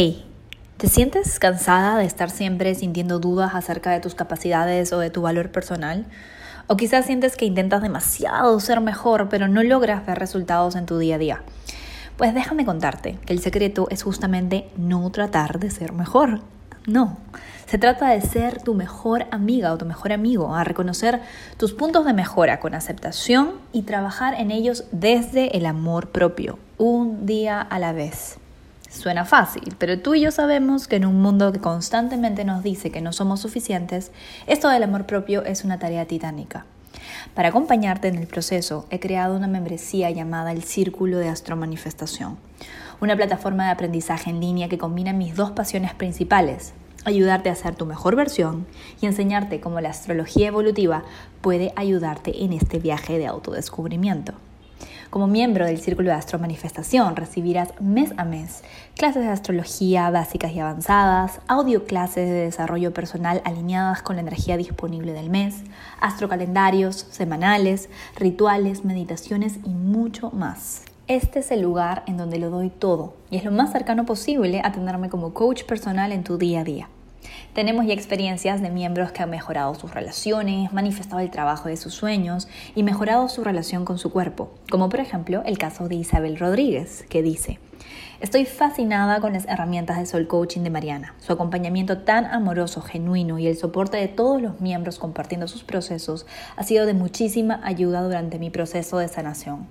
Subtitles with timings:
[0.00, 0.24] Hey,
[0.76, 5.22] ¿te sientes cansada de estar siempre sintiendo dudas acerca de tus capacidades o de tu
[5.22, 6.06] valor personal?
[6.68, 10.98] O quizás sientes que intentas demasiado ser mejor, pero no logras ver resultados en tu
[10.98, 11.42] día a día.
[12.16, 16.42] Pues déjame contarte que el secreto es justamente no tratar de ser mejor.
[16.86, 17.18] No,
[17.66, 21.22] se trata de ser tu mejor amiga o tu mejor amigo, a reconocer
[21.56, 27.26] tus puntos de mejora con aceptación y trabajar en ellos desde el amor propio, un
[27.26, 28.38] día a la vez.
[28.88, 32.90] Suena fácil, pero tú y yo sabemos que en un mundo que constantemente nos dice
[32.90, 34.12] que no somos suficientes,
[34.46, 36.64] esto del amor propio es una tarea titánica.
[37.34, 42.38] Para acompañarte en el proceso, he creado una membresía llamada el Círculo de Astromanifestación,
[43.00, 46.72] una plataforma de aprendizaje en línea que combina mis dos pasiones principales,
[47.04, 48.66] ayudarte a ser tu mejor versión
[49.00, 51.04] y enseñarte cómo la astrología evolutiva
[51.42, 54.32] puede ayudarte en este viaje de autodescubrimiento.
[55.10, 58.62] Como miembro del Círculo de Astro Manifestación recibirás mes a mes
[58.94, 64.58] clases de astrología básicas y avanzadas, audio clases de desarrollo personal alineadas con la energía
[64.58, 65.62] disponible del mes,
[66.02, 70.82] astrocalendarios semanales, rituales, meditaciones y mucho más.
[71.06, 74.60] Este es el lugar en donde lo doy todo y es lo más cercano posible
[74.62, 76.88] a tenerme como coach personal en tu día a día.
[77.52, 81.94] Tenemos ya experiencias de miembros que han mejorado sus relaciones, manifestado el trabajo de sus
[81.94, 86.38] sueños y mejorado su relación con su cuerpo, como por ejemplo el caso de Isabel
[86.38, 87.58] Rodríguez, que dice,
[88.20, 93.38] Estoy fascinada con las herramientas de Soul Coaching de Mariana, su acompañamiento tan amoroso, genuino
[93.38, 98.02] y el soporte de todos los miembros compartiendo sus procesos ha sido de muchísima ayuda
[98.02, 99.68] durante mi proceso de sanación.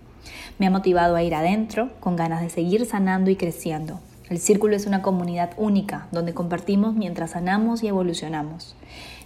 [0.60, 4.00] Me ha motivado a ir adentro con ganas de seguir sanando y creciendo,
[4.30, 8.76] el círculo es una comunidad única donde compartimos mientras sanamos y evolucionamos.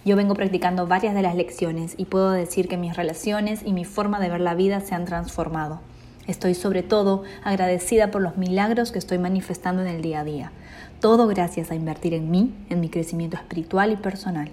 [0.04, 3.84] Yo vengo practicando varias de las lecciones y puedo decir que mis relaciones y mi
[3.84, 5.80] forma de ver la vida se han transformado.
[6.28, 10.52] Estoy sobre todo agradecida por los milagros que estoy manifestando en el día a día.
[11.00, 14.50] Todo gracias a invertir en mí, en mi crecimiento espiritual y personal.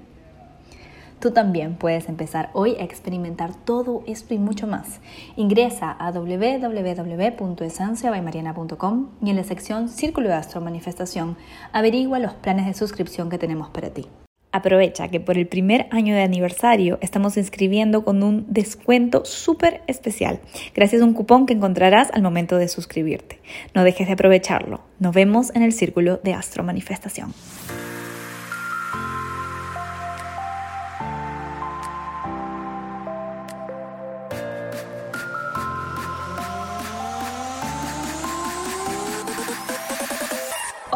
[1.20, 5.02] Tú también puedes empezar hoy a experimentar todo esto y mucho más.
[5.36, 11.36] Ingresa a www.esenciabaymariana.com y en la sección Círculo de Astro Manifestación
[11.74, 14.08] averigua los planes de suscripción que tenemos para ti.
[14.52, 20.40] Aprovecha que por el primer año de aniversario estamos inscribiendo con un descuento súper especial,
[20.74, 23.42] gracias a un cupón que encontrarás al momento de suscribirte.
[23.76, 24.80] No dejes de aprovecharlo.
[25.00, 27.34] Nos vemos en el Círculo de Astro Manifestación.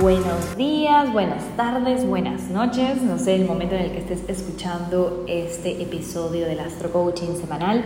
[0.00, 3.00] Buenos días, buenas tardes, buenas noches.
[3.02, 7.84] No sé el momento en el que estés escuchando este episodio del Astro Coaching semanal.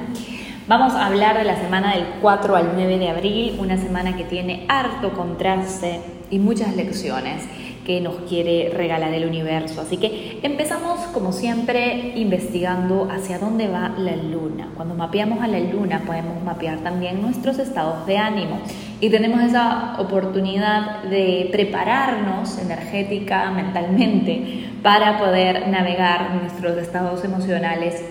[0.67, 4.25] Vamos a hablar de la semana del 4 al 9 de abril, una semana que
[4.25, 7.43] tiene harto contraste y muchas lecciones
[7.89, 9.81] que nos quiere regalar el universo.
[9.81, 14.69] Así que empezamos como siempre investigando hacia dónde va la luna.
[14.77, 18.61] Cuando mapeamos a la luna podemos mapear también nuestros estados de ánimo
[19.01, 28.05] y tenemos esa oportunidad de prepararnos energética, mentalmente, para poder navegar nuestros estados emocionales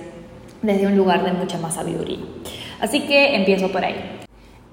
[0.63, 2.17] desde un lugar de mucha más sabiduría.
[2.79, 4.16] Así que empiezo por ahí.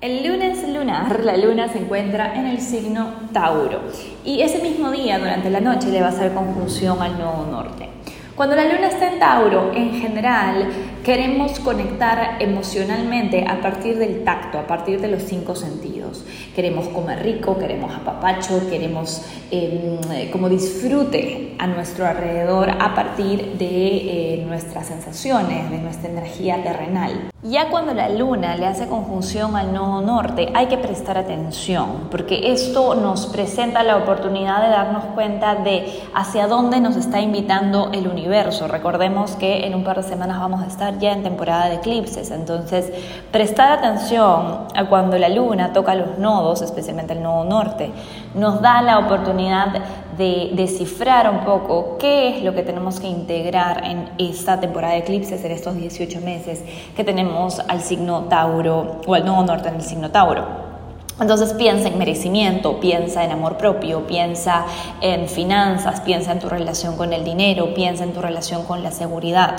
[0.04, 3.80] El lunes lunar, la luna se encuentra en el signo Tauro
[4.22, 7.88] y ese mismo día, durante la noche, le va a hacer conjunción al nodo norte.
[8.36, 10.66] Cuando la luna está en Tauro, en general,
[11.04, 16.24] queremos conectar emocionalmente a partir del tacto, a partir de los cinco sentidos.
[16.56, 24.36] Queremos comer rico, queremos apapacho, queremos em, como disfrute a nuestro alrededor a partir de
[24.36, 27.30] eh, nuestras sensaciones, de nuestra energía terrenal.
[27.42, 32.52] Ya cuando la luna le hace conjunción al nodo norte, hay que prestar atención, porque
[32.52, 38.08] esto nos presenta la oportunidad de darnos cuenta de hacia dónde nos está invitando el
[38.08, 38.66] universo.
[38.66, 42.30] Recordemos que en un par de semanas vamos a estar ya en temporada de eclipses,
[42.30, 42.92] entonces
[43.30, 47.90] prestar atención a cuando la luna toca los nodos, especialmente el nodo norte,
[48.34, 49.68] nos da la oportunidad
[50.16, 55.00] de descifrar un poco qué es lo que tenemos que integrar en esta temporada de
[55.00, 56.62] eclipses, en estos 18 meses
[56.96, 60.74] que tenemos al signo Tauro o al nodo norte en el signo Tauro.
[61.20, 64.66] Entonces piensa en merecimiento, piensa en amor propio, piensa
[65.00, 68.90] en finanzas, piensa en tu relación con el dinero, piensa en tu relación con la
[68.90, 69.56] seguridad.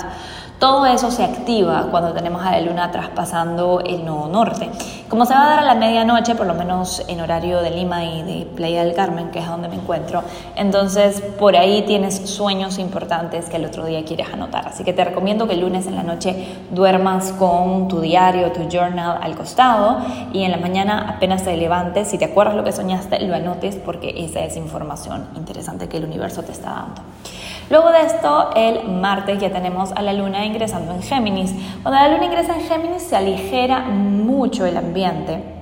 [0.58, 4.70] Todo eso se activa cuando tenemos a la luna traspasando el nodo norte.
[5.06, 8.06] Como se va a dar a la medianoche, por lo menos en horario de Lima
[8.06, 10.22] y de Playa del Carmen, que es donde me encuentro,
[10.56, 14.66] entonces por ahí tienes sueños importantes que el otro día quieres anotar.
[14.66, 18.66] Así que te recomiendo que el lunes en la noche duermas con tu diario, tu
[18.66, 19.98] journal al costado
[20.32, 23.76] y en la mañana apenas te levantes, si te acuerdas lo que soñaste, lo anotes
[23.76, 27.02] porque esa es información interesante que el universo te está dando.
[27.68, 31.52] Luego de esto, el martes ya tenemos a la luna ingresando en Géminis.
[31.82, 35.55] Cuando la luna ingresa en Géminis se aligera mucho el ambiente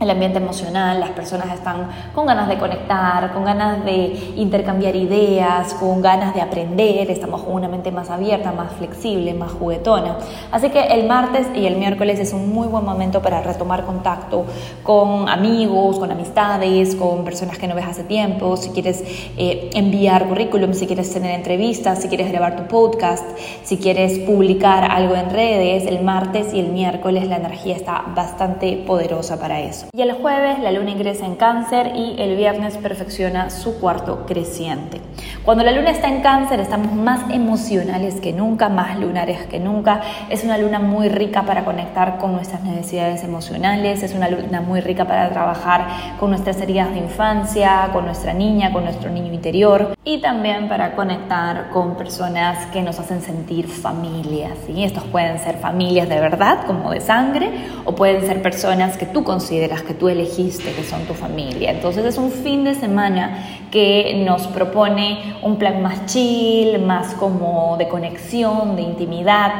[0.00, 5.74] el ambiente emocional, las personas están con ganas de conectar, con ganas de intercambiar ideas,
[5.74, 10.18] con ganas de aprender, estamos con una mente más abierta, más flexible, más juguetona.
[10.52, 14.44] Así que el martes y el miércoles es un muy buen momento para retomar contacto
[14.84, 19.02] con amigos, con amistades, con personas que no ves hace tiempo, si quieres
[19.36, 23.24] eh, enviar currículum, si quieres tener entrevistas, si quieres grabar tu podcast,
[23.64, 28.84] si quieres publicar algo en redes, el martes y el miércoles la energía está bastante
[28.86, 29.87] poderosa para eso.
[29.92, 35.00] Y el jueves la luna ingresa en cáncer y el viernes perfecciona su cuarto creciente.
[35.48, 40.02] Cuando la luna está en cáncer estamos más emocionales que nunca, más lunares que nunca.
[40.28, 44.82] Es una luna muy rica para conectar con nuestras necesidades emocionales, es una luna muy
[44.82, 45.86] rica para trabajar
[46.20, 50.94] con nuestras heridas de infancia, con nuestra niña, con nuestro niño interior y también para
[50.94, 54.52] conectar con personas que nos hacen sentir familias.
[54.66, 54.84] ¿sí?
[54.84, 57.50] Estos pueden ser familias de verdad, como de sangre,
[57.86, 61.70] o pueden ser personas que tú consideras que tú elegiste, que son tu familia.
[61.70, 67.76] Entonces es un fin de semana que nos propone un plan más chill, más como
[67.78, 69.52] de conexión, de intimidad.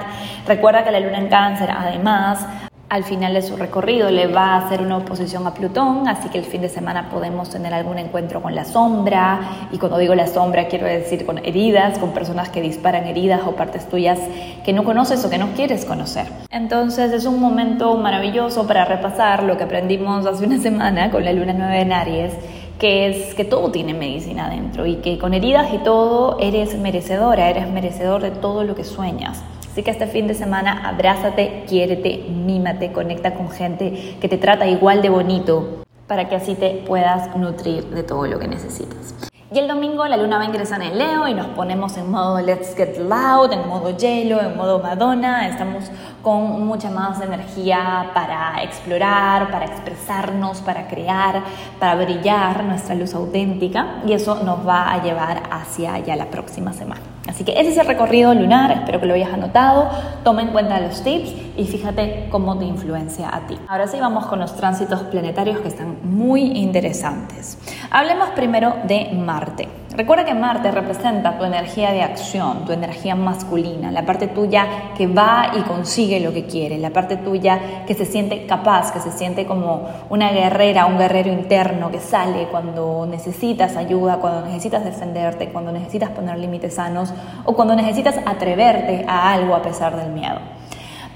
[0.46, 2.46] Recuerda que la luna en cáncer además
[2.88, 6.38] al final de su recorrido le va a hacer una oposición a Plutón, así que
[6.38, 10.26] el fin de semana podemos tener algún encuentro con la sombra, y cuando digo la
[10.26, 14.18] sombra quiero decir con heridas, con personas que disparan heridas o partes tuyas
[14.64, 16.26] que no conoces o que no quieres conocer.
[16.50, 21.32] Entonces es un momento maravilloso para repasar lo que aprendimos hace una semana con la
[21.32, 22.32] luna nueva en Aries,
[22.78, 27.50] que es que todo tiene medicina adentro y que con heridas y todo eres merecedora,
[27.50, 29.42] eres merecedor de todo lo que sueñas.
[29.70, 34.66] Así que este fin de semana abrázate, quiérete, mímate, conecta con gente que te trata
[34.66, 39.14] igual de bonito para que así te puedas nutrir de todo lo que necesitas.
[39.50, 42.38] Y el domingo la luna va a ingresar en Leo y nos ponemos en modo
[42.38, 45.48] Let's Get Loud, en modo hielo, en modo Madonna.
[45.48, 45.84] Estamos
[46.22, 51.42] con mucha más energía para explorar, para expresarnos, para crear,
[51.78, 56.72] para brillar nuestra luz auténtica y eso nos va a llevar hacia ya la próxima
[56.72, 57.00] semana.
[57.28, 59.90] Así que ese es el recorrido lunar, espero que lo hayas anotado,
[60.24, 63.58] toma en cuenta los tips y fíjate cómo te influencia a ti.
[63.68, 67.58] Ahora sí vamos con los tránsitos planetarios que están muy interesantes.
[67.90, 69.68] Hablemos primero de Marte.
[69.98, 75.08] Recuerda que Marte representa tu energía de acción, tu energía masculina, la parte tuya que
[75.08, 79.10] va y consigue lo que quiere, la parte tuya que se siente capaz, que se
[79.10, 85.48] siente como una guerrera, un guerrero interno que sale cuando necesitas ayuda, cuando necesitas defenderte,
[85.48, 87.12] cuando necesitas poner límites sanos
[87.44, 90.38] o cuando necesitas atreverte a algo a pesar del miedo.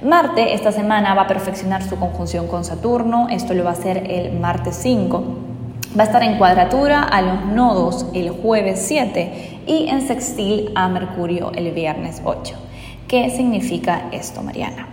[0.02, 4.10] Marte esta semana va a perfeccionar su conjunción con Saturno, esto lo va a hacer
[4.10, 5.51] el martes 5.
[5.98, 10.88] Va a estar en cuadratura a los nodos el jueves 7 y en sextil a
[10.88, 12.54] Mercurio el viernes 8.
[13.06, 14.88] ¿Qué significa esto, Mariana?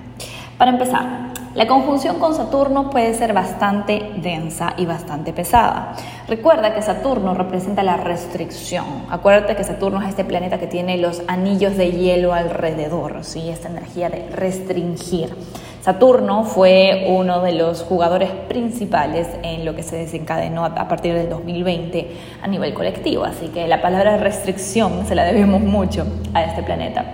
[0.58, 5.94] Para empezar, la conjunción con Saturno puede ser bastante densa y bastante pesada.
[6.28, 8.86] Recuerda que Saturno representa la restricción.
[9.10, 13.50] Acuérdate que Saturno es este planeta que tiene los anillos de hielo alrededor, ¿sí?
[13.50, 15.34] esta energía de restringir.
[15.82, 21.30] Saturno fue uno de los jugadores principales en lo que se desencadenó a partir del
[21.30, 26.64] 2020 a nivel colectivo, así que la palabra restricción se la debemos mucho a este
[26.64, 27.06] planeta.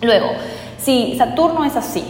[0.00, 0.28] Luego,
[0.78, 2.04] si Saturno es así,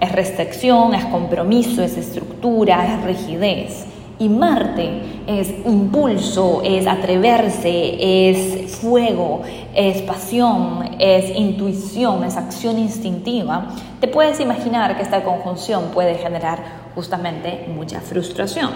[0.00, 3.86] es restricción, es compromiso, es estructura, es rigidez.
[4.20, 9.42] Y Marte es impulso, es atreverse, es fuego,
[9.74, 13.68] es pasión, es intuición, es acción instintiva.
[14.00, 18.70] Te puedes imaginar que esta conjunción puede generar justamente mucha frustración.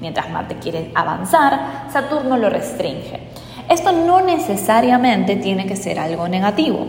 [0.00, 3.20] Mientras Marte quiere avanzar, Saturno lo restringe.
[3.68, 6.86] Esto no necesariamente tiene que ser algo negativo.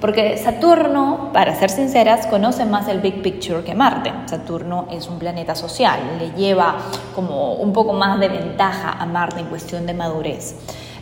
[0.00, 4.12] Porque Saturno, para ser sinceras, conoce más el big picture que Marte.
[4.26, 6.76] Saturno es un planeta social, le lleva
[7.14, 10.56] como un poco más de ventaja a Marte en cuestión de madurez.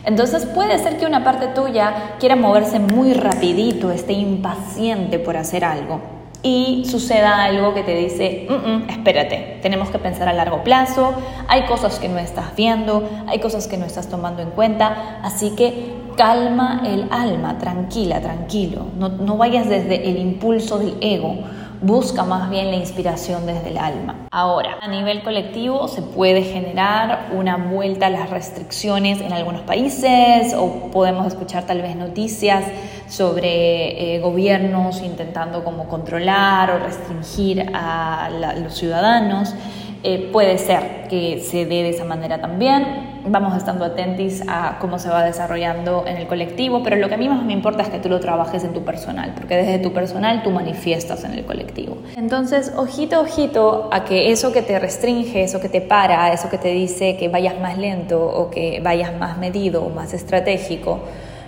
[0.05, 5.63] Entonces puede ser que una parte tuya quiera moverse muy rapidito, esté impaciente por hacer
[5.63, 5.99] algo.
[6.41, 8.47] y suceda algo que te dice,
[8.89, 11.13] espérate, tenemos que pensar a largo plazo,
[11.47, 15.51] hay cosas que no estás viendo, hay cosas que no estás tomando en cuenta, así
[15.51, 21.37] que calma el alma, tranquila, tranquilo, no, no vayas desde el impulso del ego,
[21.81, 24.27] busca más bien la inspiración desde el alma.
[24.29, 30.53] Ahora, a nivel colectivo se puede generar una vuelta a las restricciones en algunos países
[30.57, 32.65] o podemos escuchar tal vez noticias
[33.07, 38.29] sobre eh, gobiernos intentando como controlar o restringir a
[38.61, 39.55] los ciudadanos.
[40.03, 43.08] Eh, puede ser que se dé de esa manera también.
[43.25, 47.17] Vamos estando atentos a cómo se va desarrollando en el colectivo, pero lo que a
[47.17, 49.93] mí más me importa es que tú lo trabajes en tu personal, porque desde tu
[49.93, 51.97] personal tú manifiestas en el colectivo.
[52.15, 56.57] Entonces, ojito, ojito a que eso que te restringe, eso que te para, eso que
[56.57, 60.99] te dice que vayas más lento o que vayas más medido o más estratégico,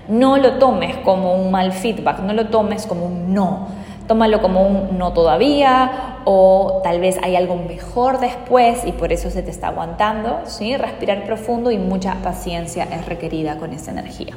[0.07, 4.61] no lo tomes como un mal feedback, no lo tomes como un no tómalo como
[4.61, 9.51] un no todavía o tal vez hay algo mejor después y por eso se te
[9.51, 10.77] está aguantando, ¿sí?
[10.77, 14.35] Respirar profundo y mucha paciencia es requerida con esa energía.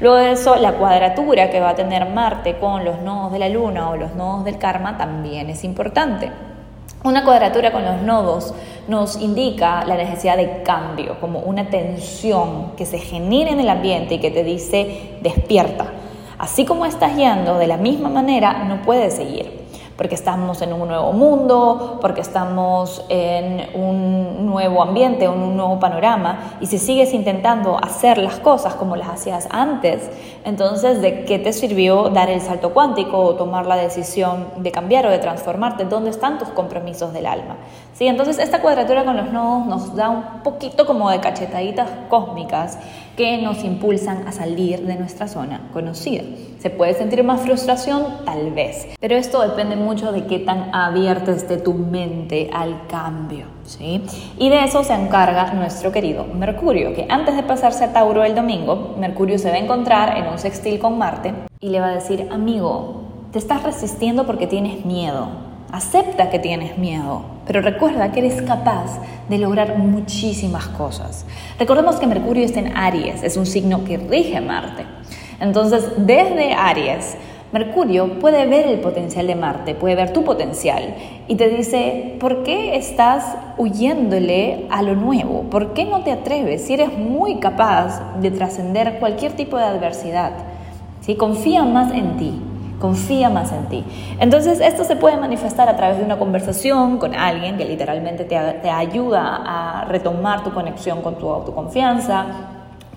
[0.00, 3.48] Luego de eso, la cuadratura que va a tener Marte con los nodos de la
[3.48, 6.30] Luna o los nodos del karma también es importante.
[7.04, 8.54] Una cuadratura con los nodos
[8.88, 14.14] nos indica la necesidad de cambio, como una tensión que se genera en el ambiente
[14.14, 15.86] y que te dice despierta
[16.38, 19.64] Así como estás yendo de la misma manera, no puedes seguir
[19.96, 25.78] porque estamos en un nuevo mundo, porque estamos en un nuevo ambiente, en un nuevo
[25.78, 30.10] panorama, y si sigues intentando hacer las cosas como las hacías antes,
[30.44, 35.06] entonces ¿de qué te sirvió dar el salto cuántico o tomar la decisión de cambiar
[35.06, 35.84] o de transformarte?
[35.84, 37.56] ¿Dónde están tus compromisos del alma?
[37.94, 38.08] ¿Sí?
[38.08, 42.78] Entonces esta cuadratura con los nodos nos da un poquito como de cachetaditas cósmicas
[43.16, 46.22] que nos impulsan a salir de nuestra zona conocida.
[46.58, 48.24] ¿Se puede sentir más frustración?
[48.24, 48.88] Tal vez.
[48.98, 53.46] Pero esto depende mucho de qué tan abierta esté tu mente al cambio.
[53.64, 54.02] ¿sí?
[54.38, 58.34] Y de eso se encarga nuestro querido Mercurio, que antes de pasarse a Tauro el
[58.34, 61.94] domingo, Mercurio se va a encontrar en un sextil con Marte y le va a
[61.94, 65.53] decir, amigo, te estás resistiendo porque tienes miedo.
[65.72, 71.26] Acepta que tienes miedo, pero recuerda que eres capaz de lograr muchísimas cosas.
[71.58, 74.84] Recordemos que Mercurio está en Aries, es un signo que rige Marte.
[75.40, 77.16] Entonces, desde Aries,
[77.54, 80.94] Mercurio puede ver el potencial de Marte, puede ver tu potencial
[81.28, 85.42] y te dice, ¿por qué estás huyéndole a lo nuevo?
[85.50, 90.32] ¿Por qué no te atreves si eres muy capaz de trascender cualquier tipo de adversidad?
[91.00, 91.14] ¿Sí?
[91.14, 92.40] Confía más en ti,
[92.84, 93.82] confía más en ti.
[94.20, 98.36] Entonces esto se puede manifestar a través de una conversación con alguien que literalmente te,
[98.36, 102.26] ayuda a retomar tu conexión con tu autoconfianza,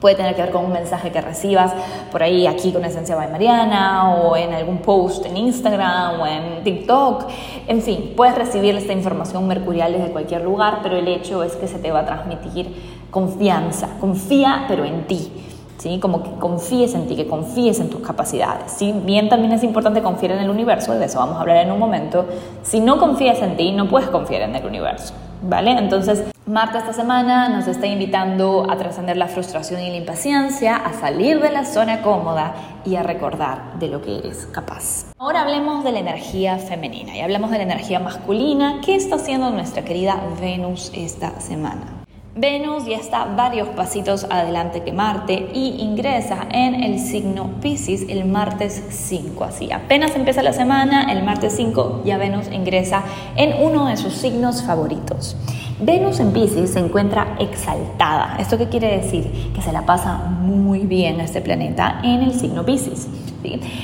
[0.01, 1.73] Puede tener que ver con un mensaje que recibas
[2.11, 6.63] por ahí aquí con Esencia by Mariana o en algún post en Instagram o en
[6.63, 7.25] TikTok.
[7.67, 11.67] En fin, puedes recibir esta información mercurial desde cualquier lugar, pero el hecho es que
[11.67, 12.75] se te va a transmitir
[13.09, 13.89] confianza.
[13.99, 15.46] Confía, pero en ti.
[15.77, 15.99] ¿Sí?
[15.99, 18.71] Como que confíes en ti, que confíes en tus capacidades.
[18.71, 21.71] Si bien también es importante confiar en el universo, de eso vamos a hablar en
[21.71, 22.25] un momento,
[22.63, 25.13] si no confías en ti, no puedes confiar en el universo.
[25.43, 25.71] ¿Vale?
[25.71, 30.93] Entonces, Marta esta semana nos está invitando a trascender la frustración y la impaciencia, a
[30.93, 32.55] salir de la zona cómoda
[32.85, 35.11] y a recordar de lo que eres capaz.
[35.19, 38.79] Ahora hablemos de la energía femenina y hablamos de la energía masculina.
[38.81, 41.96] ¿Qué está haciendo nuestra querida Venus esta semana?
[42.39, 48.25] Venus ya está varios pasitos adelante que Marte y ingresa en el signo Pisces el
[48.25, 49.43] martes 5.
[49.43, 53.01] Así, apenas empieza la semana, el martes 5 ya Venus ingresa
[53.35, 55.35] en uno de sus signos favoritos.
[55.79, 58.37] Venus en Pisces se encuentra exaltada.
[58.39, 59.51] ¿Esto qué quiere decir?
[59.55, 63.07] Que se la pasa muy bien este planeta en el signo Pisces.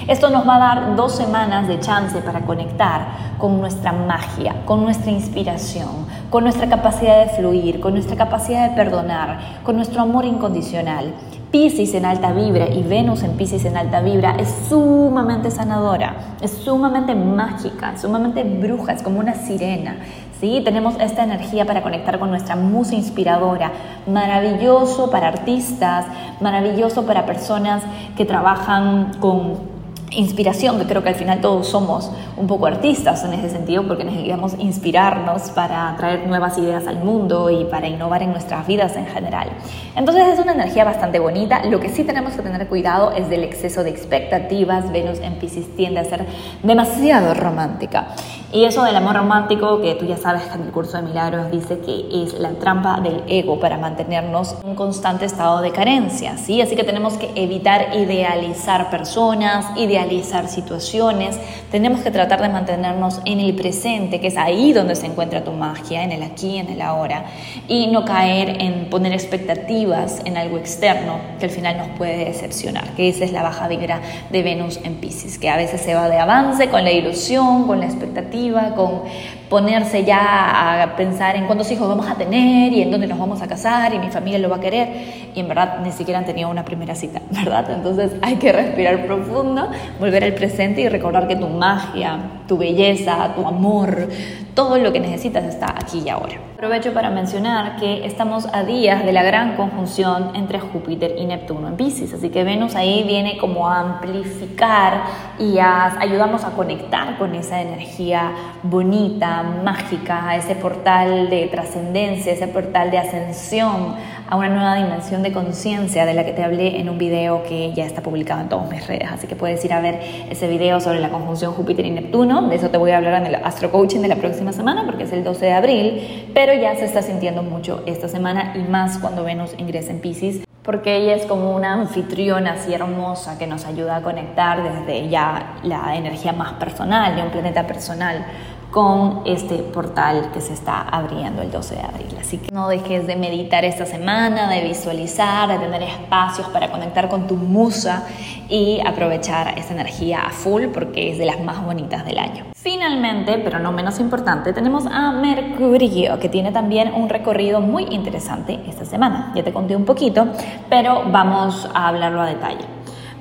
[0.08, 4.84] Esto nos va a dar dos semanas de chance para conectar con nuestra magia, con
[4.84, 10.26] nuestra inspiración, con nuestra capacidad de fluir, con nuestra capacidad de perdonar, con nuestro amor
[10.26, 11.14] incondicional.
[11.52, 16.52] Pisces en alta vibra y Venus en Pisces en alta vibra es sumamente sanadora, es
[16.52, 19.98] sumamente mágica, sumamente bruja, es como una sirena.
[20.44, 20.62] ¿Sí?
[20.62, 23.72] Tenemos esta energía para conectar con nuestra musa inspiradora,
[24.08, 26.06] maravilloso para artistas,
[26.42, 27.82] maravilloso para personas
[28.18, 29.72] que trabajan con
[30.12, 34.04] inspiración, que creo que al final todos somos un poco artistas en ese sentido, porque
[34.04, 39.08] necesitamos inspirarnos para traer nuevas ideas al mundo y para innovar en nuestras vidas en
[39.08, 39.48] general.
[39.96, 41.64] Entonces es una energía bastante bonita.
[41.66, 44.92] Lo que sí tenemos que tener cuidado es del exceso de expectativas.
[44.92, 46.26] Venus en Pisces tiende a ser
[46.64, 48.08] demasiado romántica.
[48.54, 51.50] Y eso del amor romántico, que tú ya sabes que en el curso de milagros
[51.50, 56.38] dice que es la trampa del ego para mantenernos en un constante estado de carencia,
[56.38, 56.62] ¿sí?
[56.62, 61.40] Así que tenemos que evitar idealizar personas, idealizar situaciones,
[61.72, 65.52] tenemos que tratar de mantenernos en el presente, que es ahí donde se encuentra tu
[65.52, 67.26] magia, en el aquí, en el ahora,
[67.68, 72.92] y no caer en poner expectativas en algo externo que al final nos puede decepcionar,
[72.92, 76.08] que esa es la baja vibra de Venus en Pisces, que a veces se va
[76.08, 78.43] de avance con la ilusión, con la expectativa,
[78.76, 79.04] con
[79.50, 83.42] ponerse ya a pensar en cuántos hijos vamos a tener y en dónde nos vamos
[83.42, 86.26] a casar y mi familia lo va a querer y en verdad ni siquiera han
[86.26, 87.70] tenido una primera cita, ¿verdad?
[87.72, 93.34] Entonces hay que respirar profundo, volver al presente y recordar que tu magia, tu belleza,
[93.36, 94.10] tu amor,
[94.54, 96.36] todo lo que necesitas está aquí y ahora.
[96.54, 101.68] Aprovecho para mencionar que estamos a días de la gran conjunción entre Júpiter y Neptuno
[101.68, 105.04] en Pisces, así que Venus ahí viene como a amplificar
[105.40, 108.32] y a ayudarnos a conectar con esa energía
[108.64, 113.96] bonita, mágica, ese portal de trascendencia, ese portal de ascensión
[114.30, 117.74] a una nueva dimensión de conciencia de la que te hablé en un video que
[117.74, 120.00] ya está publicado en todas mis redes, así que puedes ir a ver
[120.30, 123.28] ese video sobre la conjunción Júpiter y Neptuno, de eso te voy a hablar en
[123.28, 126.76] el Astro Coaching de la próxima semana porque es el 12 de abril, pero ya
[126.76, 131.16] se está sintiendo mucho esta semana y más cuando Venus ingresa en Pisces porque ella
[131.16, 136.32] es como una anfitriona así hermosa que nos ayuda a conectar desde ya la energía
[136.32, 138.26] más personal, de un planeta personal,
[138.74, 142.18] con este portal que se está abriendo el 12 de abril.
[142.20, 147.08] Así que no dejes de meditar esta semana, de visualizar, de tener espacios para conectar
[147.08, 148.08] con tu musa
[148.50, 152.46] y aprovechar esa energía a full porque es de las más bonitas del año.
[152.56, 158.60] Finalmente, pero no menos importante, tenemos a Mercurio, que tiene también un recorrido muy interesante
[158.68, 159.34] esta semana.
[159.36, 160.30] Ya te conté un poquito,
[160.68, 162.73] pero vamos a hablarlo a detalle.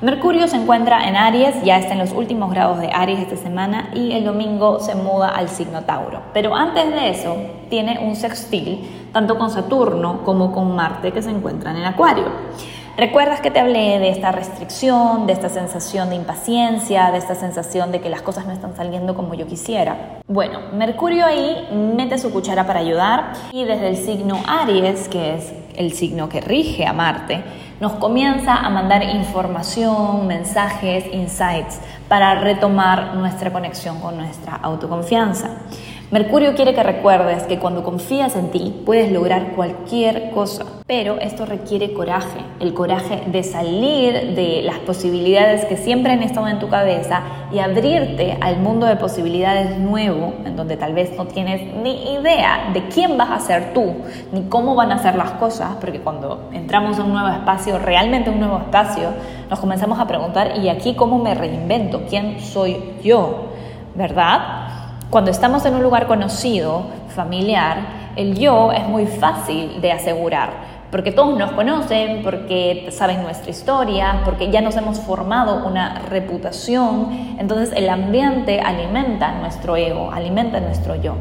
[0.03, 3.91] Mercurio se encuentra en Aries, ya está en los últimos grados de Aries esta semana
[3.95, 6.23] y el domingo se muda al signo Tauro.
[6.35, 7.37] Pero antes de eso
[7.71, 12.25] tiene un sextil tanto con Saturno como con Marte que se encuentran en Acuario.
[12.95, 17.91] ¿Recuerdas que te hablé de esta restricción, de esta sensación de impaciencia, de esta sensación
[17.91, 20.21] de que las cosas no están saliendo como yo quisiera?
[20.29, 25.55] Bueno, Mercurio ahí mete su cuchara para ayudar y desde el signo Aries, que es
[25.75, 27.43] el signo que rige a Marte,
[27.81, 35.49] nos comienza a mandar información, mensajes, insights para retomar nuestra conexión con nuestra autoconfianza.
[36.13, 41.47] Mercurio quiere que recuerdes que cuando confías en ti puedes lograr cualquier cosa, pero esto
[41.47, 46.69] requiere coraje, el coraje de salir de las posibilidades que siempre han estado en tu
[46.69, 52.13] cabeza y abrirte al mundo de posibilidades nuevo, en donde tal vez no tienes ni
[52.13, 53.95] idea de quién vas a ser tú,
[54.33, 58.29] ni cómo van a ser las cosas, porque cuando entramos a un nuevo espacio, realmente
[58.29, 59.09] un nuevo espacio,
[59.49, 62.03] nos comenzamos a preguntar, ¿y aquí cómo me reinvento?
[62.07, 63.47] ¿Quién soy yo?
[63.95, 64.82] ¿Verdad?
[65.13, 70.53] Cuando estamos en un lugar conocido, familiar, el yo es muy fácil de asegurar,
[70.91, 77.37] porque todos nos conocen, porque saben nuestra historia, porque ya nos hemos formado una reputación,
[77.39, 81.17] entonces el ambiente alimenta nuestro ego, alimenta nuestro yo.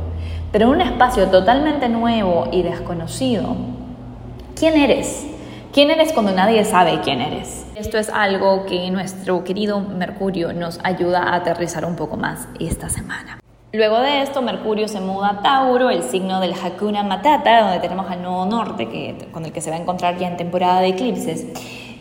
[0.54, 3.58] Pero en un espacio totalmente nuevo y desconocido,
[4.58, 5.28] ¿quién eres?
[5.74, 7.66] ¿Quién eres cuando nadie sabe quién eres?
[7.76, 12.88] Esto es algo que nuestro querido Mercurio nos ayuda a aterrizar un poco más esta
[12.88, 13.42] semana.
[13.74, 18.12] Luego de esto, Mercurio se muda a Tauro, el signo del Hakuna Matata, donde tenemos
[18.12, 20.90] al Nodo Norte, que, con el que se va a encontrar ya en temporada de
[20.90, 21.48] eclipses.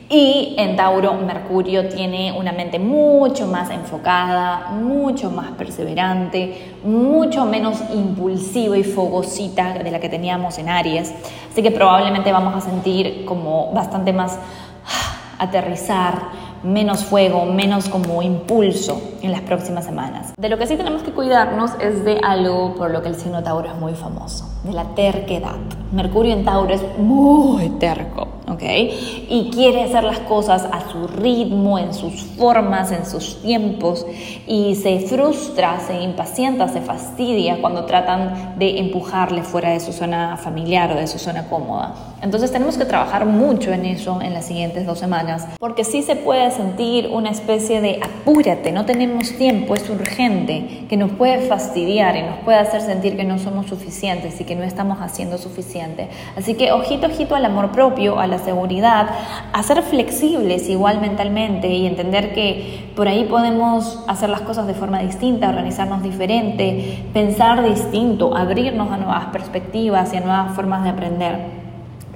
[0.08, 7.80] Y en Tauro, Mercurio tiene una mente mucho más enfocada, mucho más perseverante, mucho menos
[7.94, 11.14] impulsiva y fogosita de la que teníamos en Aries.
[11.52, 14.40] Así que probablemente vamos a sentir como bastante más
[14.86, 20.32] ah, aterrizar, menos fuego, menos como impulso en las próximas semanas.
[20.36, 23.42] De lo que sí tenemos que cuidarnos es de algo por lo que el signo
[23.42, 25.56] Tauro es muy famoso, de la terquedad.
[25.92, 28.62] Mercurio en Tauro es muy terco, ¿ok?
[28.62, 34.06] Y quiere hacer las cosas a su ritmo, en sus formas, en sus tiempos,
[34.46, 40.36] y se frustra, se impacienta, se fastidia cuando tratan de empujarle fuera de su zona
[40.36, 41.94] familiar o de su zona cómoda.
[42.22, 46.16] Entonces tenemos que trabajar mucho en eso en las siguientes dos semanas, porque sí se
[46.16, 52.16] puede sentir una especie de apúrate, no tenemos tiempo, es urgente, que nos puede fastidiar
[52.16, 56.08] y nos puede hacer sentir que no somos suficientes y que no estamos haciendo suficiente.
[56.36, 59.08] Así que ojito, ojito al amor propio, a la seguridad,
[59.52, 64.74] a ser flexibles igual mentalmente y entender que por ahí podemos hacer las cosas de
[64.74, 70.90] forma distinta, organizarnos diferente, pensar distinto, abrirnos a nuevas perspectivas y a nuevas formas de
[70.90, 71.59] aprender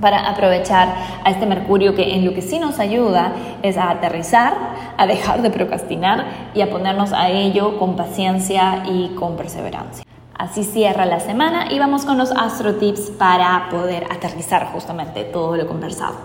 [0.04, 4.52] para aprovechar a este Mercurio que en lo que sí nos ayuda es a aterrizar,
[4.98, 10.04] a dejar de procrastinar y a ponernos a ello con paciencia y con perseverancia.
[10.36, 15.56] Así cierra la semana y vamos con los astro tips para poder aterrizar justamente todo
[15.56, 16.16] lo conversado.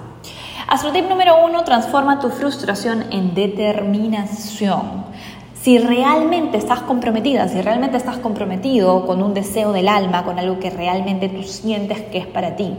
[0.68, 5.06] Astrotip número uno, transforma tu frustración en determinación.
[5.62, 10.58] Si realmente estás comprometida, si realmente estás comprometido con un deseo del alma, con algo
[10.58, 12.74] que realmente tú sientes que es para ti,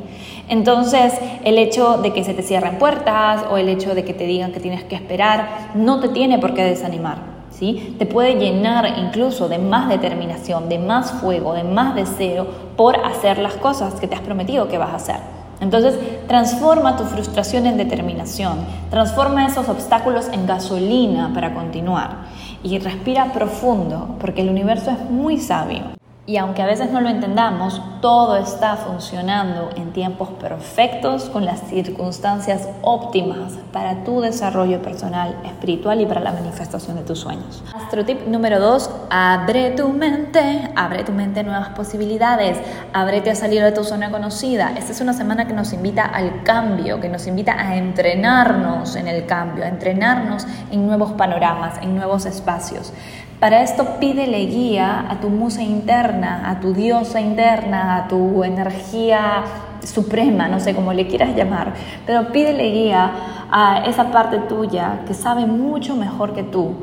[0.48, 1.12] entonces
[1.44, 4.52] el hecho de que se te cierren puertas o el hecho de que te digan
[4.52, 7.18] que tienes que esperar no te tiene por qué desanimar.
[7.50, 7.96] ¿sí?
[7.98, 12.46] Te puede llenar incluso de más determinación, de más fuego, de más deseo
[12.78, 15.40] por hacer las cosas que te has prometido que vas a hacer.
[15.60, 23.32] Entonces, transforma tu frustración en determinación, transforma esos obstáculos en gasolina para continuar y respira
[23.32, 25.99] profundo porque el universo es muy sabio.
[26.30, 31.58] Y aunque a veces no lo entendamos, todo está funcionando en tiempos perfectos con las
[31.62, 37.64] circunstancias óptimas para tu desarrollo personal, espiritual y para la manifestación de tus sueños.
[37.74, 42.58] Astro tip número 2, abre tu mente, abre tu mente a nuevas posibilidades,
[42.92, 44.74] ábrete a salir de tu zona conocida.
[44.78, 49.08] Esta es una semana que nos invita al cambio, que nos invita a entrenarnos en
[49.08, 52.92] el cambio, a entrenarnos en nuevos panoramas, en nuevos espacios.
[53.40, 59.44] Para esto pídele guía a tu musa interna, a tu diosa interna, a tu energía
[59.82, 61.72] suprema, no sé cómo le quieras llamar,
[62.04, 63.10] pero pídele guía
[63.50, 66.74] a esa parte tuya que sabe mucho mejor que tú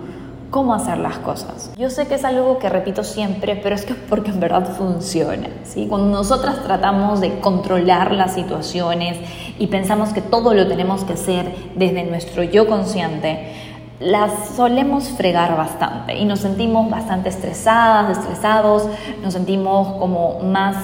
[0.50, 1.72] cómo hacer las cosas.
[1.78, 5.50] Yo sé que es algo que repito siempre, pero es que porque en verdad funciona.
[5.64, 5.86] ¿sí?
[5.88, 9.18] Cuando nosotras tratamos de controlar las situaciones
[9.60, 13.67] y pensamos que todo lo tenemos que hacer desde nuestro yo consciente,
[14.00, 18.88] las solemos fregar bastante y nos sentimos bastante estresadas, estresados,
[19.24, 20.76] nos sentimos como más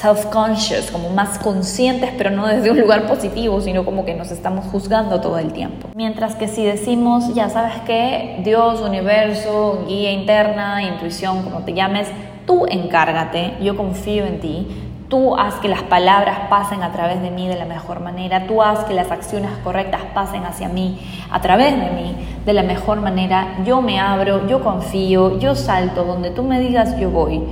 [0.00, 4.64] self-conscious, como más conscientes, pero no desde un lugar positivo, sino como que nos estamos
[4.66, 5.88] juzgando todo el tiempo.
[5.94, 12.08] Mientras que si decimos, ya sabes que Dios, universo, guía interna, intuición, como te llames,
[12.46, 17.32] tú encárgate, yo confío en ti, Tú haz que las palabras pasen a través de
[17.32, 18.46] mí de la mejor manera.
[18.46, 21.00] Tú haz que las acciones correctas pasen hacia mí,
[21.32, 22.14] a través de mí,
[22.46, 23.56] de la mejor manera.
[23.64, 26.04] Yo me abro, yo confío, yo salto.
[26.04, 27.42] Donde tú me digas, yo voy.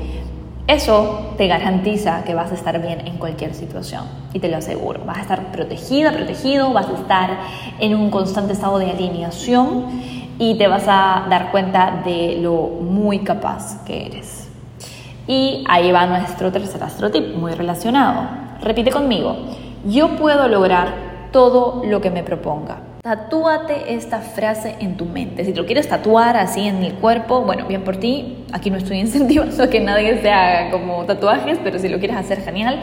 [0.68, 4.04] Eso te garantiza que vas a estar bien en cualquier situación.
[4.32, 5.04] Y te lo aseguro.
[5.04, 6.72] Vas a estar protegida, protegido.
[6.72, 7.38] Vas a estar
[7.80, 9.86] en un constante estado de alineación.
[10.38, 14.37] Y te vas a dar cuenta de lo muy capaz que eres.
[15.28, 18.26] Y ahí va nuestro tercer astrotip, muy relacionado.
[18.62, 19.36] Repite conmigo,
[19.84, 22.78] yo puedo lograr todo lo que me proponga.
[23.02, 25.44] Tatúate esta frase en tu mente.
[25.44, 28.46] Si lo quieres tatuar así en el cuerpo, bueno, bien por ti.
[28.52, 32.40] Aquí no estoy incentivando que nadie se haga como tatuajes, pero si lo quieres hacer,
[32.40, 32.80] genial.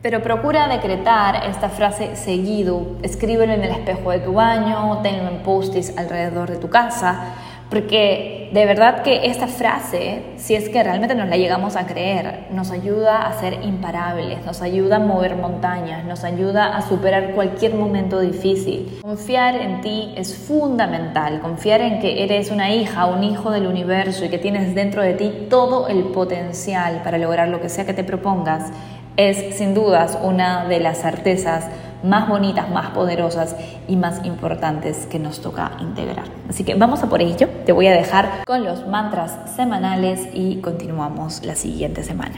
[0.00, 2.98] Pero procura decretar esta frase seguido.
[3.02, 7.34] Escríbelo en el espejo de tu baño, tenlo en postis alrededor de tu casa
[7.70, 12.46] porque de verdad que esta frase, si es que realmente nos la llegamos a creer,
[12.50, 17.74] nos ayuda a ser imparables, nos ayuda a mover montañas, nos ayuda a superar cualquier
[17.74, 18.98] momento difícil.
[19.02, 24.24] Confiar en ti es fundamental, confiar en que eres una hija, un hijo del universo
[24.24, 27.94] y que tienes dentro de ti todo el potencial para lograr lo que sea que
[27.94, 28.72] te propongas,
[29.16, 31.68] es sin dudas una de las certezas
[32.02, 33.56] más bonitas, más poderosas
[33.88, 36.24] y más importantes que nos toca integrar.
[36.48, 37.48] Así que vamos a por ello.
[37.66, 42.36] Te voy a dejar con los mantras semanales y continuamos la siguiente semana.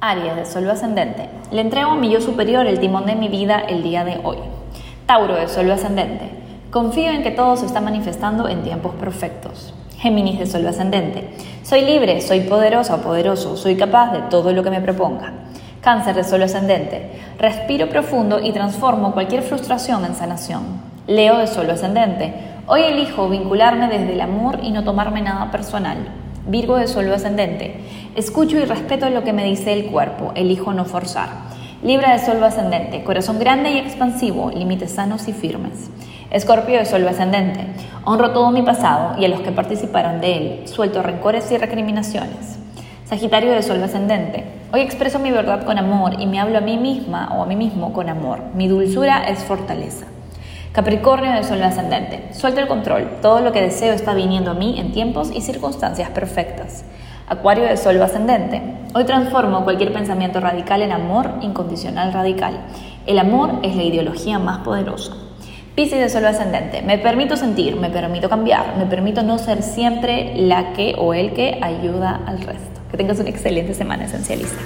[0.00, 1.28] Aries de Sol ascendente.
[1.50, 4.38] Le entrego a mi yo superior el timón de mi vida el día de hoy.
[5.06, 6.30] Tauro de Sol ascendente.
[6.70, 9.74] Confío en que todo se está manifestando en tiempos perfectos.
[9.98, 11.34] Géminis de Sol ascendente.
[11.62, 15.34] Soy libre, soy poderosa o poderoso, soy capaz de todo lo que me proponga.
[15.80, 17.10] Cáncer de suelo ascendente.
[17.38, 20.62] Respiro profundo y transformo cualquier frustración en sanación.
[21.06, 22.34] Leo de suelo ascendente.
[22.66, 25.96] Hoy elijo vincularme desde el amor y no tomarme nada personal.
[26.46, 27.80] Virgo de suelo ascendente.
[28.14, 30.32] Escucho y respeto lo que me dice el cuerpo.
[30.34, 31.30] Elijo no forzar.
[31.82, 33.02] Libra de suelo ascendente.
[33.02, 34.50] Corazón grande y expansivo.
[34.50, 35.90] Límites sanos y firmes.
[36.30, 37.68] Escorpio de suelo ascendente.
[38.04, 40.68] Honro todo mi pasado y a los que participaron de él.
[40.68, 42.58] Suelto rencores y recriminaciones.
[43.10, 44.44] Sagitario de Sol ascendente.
[44.72, 47.56] Hoy expreso mi verdad con amor y me hablo a mí misma o a mí
[47.56, 48.38] mismo con amor.
[48.54, 50.06] Mi dulzura es fortaleza.
[50.70, 52.28] Capricornio de Sol ascendente.
[52.32, 53.18] Suelto el control.
[53.20, 56.84] Todo lo que deseo está viniendo a mí en tiempos y circunstancias perfectas.
[57.26, 58.62] Acuario de Sol ascendente.
[58.94, 62.60] Hoy transformo cualquier pensamiento radical en amor incondicional radical.
[63.08, 65.14] El amor es la ideología más poderosa.
[65.74, 66.80] Piscis de Sol ascendente.
[66.82, 71.32] Me permito sentir, me permito cambiar, me permito no ser siempre la que o el
[71.32, 72.79] que ayuda al resto.
[72.90, 74.58] Que tengas una excelente semana esencialista.